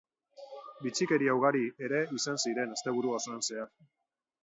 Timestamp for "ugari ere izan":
1.41-2.43